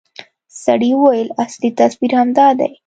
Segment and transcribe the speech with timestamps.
[0.63, 2.69] سړي وويل اصلي تصوير همدا دى.